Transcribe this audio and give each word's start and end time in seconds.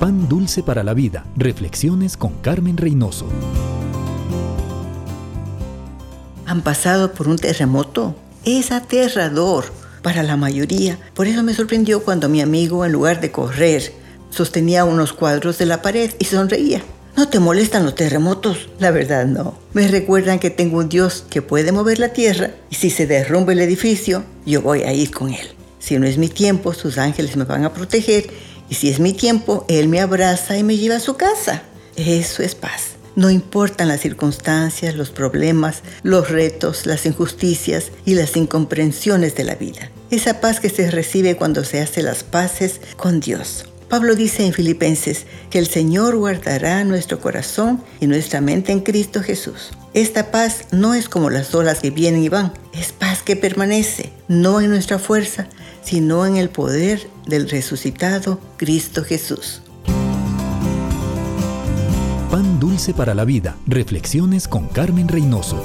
Pan 0.00 0.30
dulce 0.30 0.62
para 0.62 0.82
la 0.82 0.94
vida. 0.94 1.26
Reflexiones 1.36 2.16
con 2.16 2.32
Carmen 2.40 2.78
Reynoso. 2.78 3.26
¿Han 6.46 6.62
pasado 6.62 7.12
por 7.12 7.28
un 7.28 7.36
terremoto? 7.36 8.16
Es 8.46 8.72
aterrador 8.72 9.66
para 10.02 10.22
la 10.22 10.38
mayoría. 10.38 10.98
Por 11.12 11.26
eso 11.26 11.42
me 11.42 11.52
sorprendió 11.52 12.02
cuando 12.02 12.30
mi 12.30 12.40
amigo, 12.40 12.86
en 12.86 12.92
lugar 12.92 13.20
de 13.20 13.30
correr, 13.30 13.92
sostenía 14.30 14.86
unos 14.86 15.12
cuadros 15.12 15.58
de 15.58 15.66
la 15.66 15.82
pared 15.82 16.10
y 16.18 16.24
sonreía. 16.24 16.80
¿No 17.14 17.28
te 17.28 17.38
molestan 17.38 17.84
los 17.84 17.94
terremotos? 17.94 18.70
La 18.78 18.92
verdad 18.92 19.26
no. 19.26 19.58
Me 19.74 19.86
recuerdan 19.86 20.38
que 20.38 20.48
tengo 20.48 20.78
un 20.78 20.88
Dios 20.88 21.26
que 21.28 21.42
puede 21.42 21.72
mover 21.72 21.98
la 21.98 22.14
tierra 22.14 22.52
y 22.70 22.76
si 22.76 22.88
se 22.88 23.06
derrumba 23.06 23.52
el 23.52 23.60
edificio, 23.60 24.24
yo 24.46 24.62
voy 24.62 24.80
a 24.80 24.94
ir 24.94 25.10
con 25.10 25.34
Él. 25.34 25.59
Si 25.80 25.98
no 25.98 26.06
es 26.06 26.18
mi 26.18 26.28
tiempo, 26.28 26.72
sus 26.72 26.98
ángeles 26.98 27.36
me 27.36 27.44
van 27.44 27.64
a 27.64 27.74
proteger 27.74 28.30
y 28.68 28.74
si 28.76 28.88
es 28.88 29.00
mi 29.00 29.12
tiempo, 29.12 29.64
Él 29.68 29.88
me 29.88 30.00
abraza 30.00 30.56
y 30.56 30.62
me 30.62 30.76
lleva 30.76 30.96
a 30.96 31.00
su 31.00 31.16
casa. 31.16 31.62
Eso 31.96 32.44
es 32.44 32.54
paz. 32.54 32.92
No 33.16 33.28
importan 33.28 33.88
las 33.88 34.00
circunstancias, 34.00 34.94
los 34.94 35.10
problemas, 35.10 35.82
los 36.04 36.30
retos, 36.30 36.86
las 36.86 37.04
injusticias 37.04 37.90
y 38.04 38.14
las 38.14 38.36
incomprensiones 38.36 39.34
de 39.34 39.44
la 39.44 39.56
vida. 39.56 39.90
Esa 40.10 40.40
paz 40.40 40.60
que 40.60 40.70
se 40.70 40.90
recibe 40.90 41.36
cuando 41.36 41.64
se 41.64 41.80
hace 41.80 42.02
las 42.02 42.22
paces 42.22 42.80
con 42.96 43.18
Dios. 43.18 43.64
Pablo 43.88 44.14
dice 44.14 44.46
en 44.46 44.52
Filipenses 44.52 45.26
que 45.50 45.58
el 45.58 45.66
Señor 45.66 46.14
guardará 46.14 46.84
nuestro 46.84 47.18
corazón 47.18 47.82
y 47.98 48.06
nuestra 48.06 48.40
mente 48.40 48.70
en 48.70 48.80
Cristo 48.80 49.20
Jesús. 49.20 49.72
Esta 49.94 50.30
paz 50.30 50.66
no 50.70 50.94
es 50.94 51.08
como 51.08 51.28
las 51.28 51.52
olas 51.56 51.80
que 51.80 51.90
vienen 51.90 52.22
y 52.22 52.28
van, 52.28 52.52
es 52.72 52.92
paz 52.92 53.22
que 53.24 53.34
permanece, 53.34 54.12
no 54.28 54.60
en 54.60 54.70
nuestra 54.70 55.00
fuerza, 55.00 55.48
sino 55.82 56.26
en 56.26 56.36
el 56.36 56.50
poder 56.50 57.08
del 57.26 57.48
resucitado 57.48 58.40
Cristo 58.56 59.04
Jesús. 59.04 59.62
Pan 62.30 62.60
dulce 62.60 62.94
para 62.94 63.14
la 63.14 63.24
vida. 63.24 63.56
Reflexiones 63.66 64.46
con 64.46 64.68
Carmen 64.68 65.08
Reynoso. 65.08 65.60